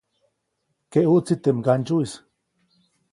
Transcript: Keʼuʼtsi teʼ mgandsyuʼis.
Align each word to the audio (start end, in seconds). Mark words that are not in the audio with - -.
Keʼuʼtsi 0.91 1.35
teʼ 1.43 1.55
mgandsyuʼis. 1.57 2.11